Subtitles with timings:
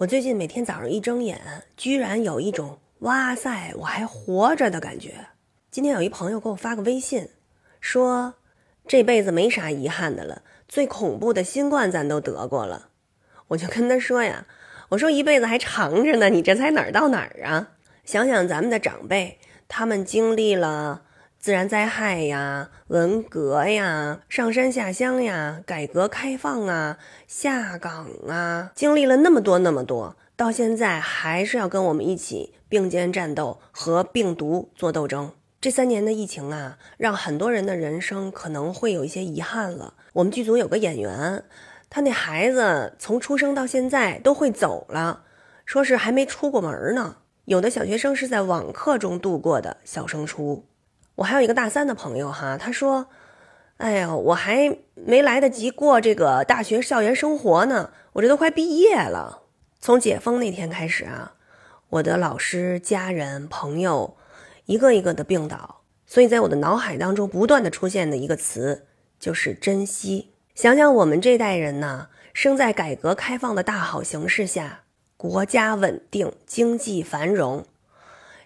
[0.00, 1.38] 我最近每天早上一睁眼，
[1.76, 5.26] 居然有一种“哇塞，我还活着”的感觉。
[5.70, 7.28] 今天有一朋友给我发个微信，
[7.82, 8.32] 说
[8.88, 12.88] 这辈子没啥遗憾的了，最恐怖的新冠咱都得过了。
[13.48, 14.46] 我就跟他说呀，
[14.88, 17.72] 我说一辈子还长着呢，你这才哪儿到哪儿啊？
[18.06, 19.38] 想想咱们的长辈，
[19.68, 21.02] 他们经历了。
[21.40, 35.32] 自然灾害呀，文革呀，上山下乡呀，改革开放啊，下岗啊，经历了那么多那么多，到现在还是要跟我们一起并肩战斗，和病毒做斗争。
[35.62, 39.94] 这三年的疫情啊，让很多人的人生可能会有一些遗憾了。
[40.12, 41.42] 我们剧组有个演员，
[41.88, 45.22] 他那孩子从出生到现在都会走了，
[45.64, 47.16] 说是还没出过门呢。
[47.46, 50.66] 有的小学生是在网课中度过的小升初。
[51.16, 53.08] 我还有一个大三的朋友哈，他说
[53.76, 59.42] ：“哎呀，我还没来得及过这个大学校园生活呢，我这都快毕业了。
[59.80, 61.34] 从解封那天开始啊，
[61.90, 64.16] 我的老师、家人、朋友
[64.66, 68.86] 一个一个的病倒，所以在我的脑海当中不断的出现的一个词
[69.18, 70.32] 就是珍惜。
[70.54, 74.84] 想想我们这代人呢，生在改革开放的大好形势下，
[75.16, 77.66] 国家稳定，经济繁荣。”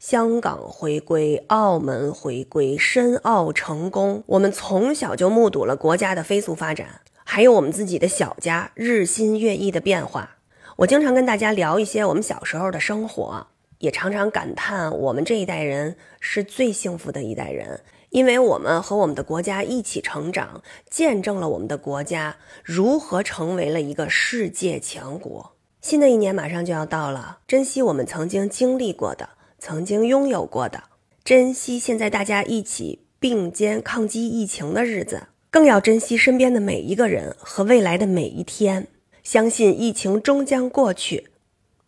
[0.00, 10.38] 香港回归，澳门回归，申奥成功，我们从小就目睹了国家的飞速发展，还有我们自己的小家日新月异的变化。
[10.76, 13.46] 我经常跟大家聊一些我们小时候的生活，
[13.80, 22.34] 也常常感叹我们这一代人是最幸福的一代人，因为我们和我们的国家一起成长，见证了我们的国家
[22.64, 25.52] 如何成为了一个世界强国。
[25.82, 29.28] 新的一年马上就要到了，珍惜我们曾经经历过的。
[29.60, 30.84] 曾经拥有过的，
[31.22, 38.88] 珍惜现在大家一起并肩抗击疫情的日子，更要珍惜身边的每一个人和未来的每一天。
[39.22, 41.28] 相信疫情终将过去，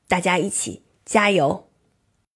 [0.07, 1.67] 大家一起加油。